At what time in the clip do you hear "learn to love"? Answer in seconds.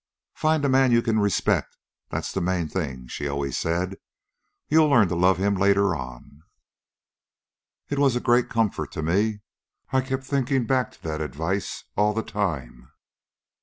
4.89-5.37